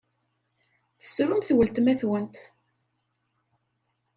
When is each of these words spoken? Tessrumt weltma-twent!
Tessrumt 0.99 1.53
weltma-twent! 1.57 2.35